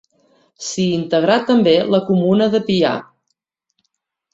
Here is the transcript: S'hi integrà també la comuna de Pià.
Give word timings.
S'hi 0.67 0.85
integrà 0.93 1.37
també 1.51 1.75
la 1.97 2.03
comuna 2.11 2.51
de 2.59 2.65
Pià. 2.73 2.99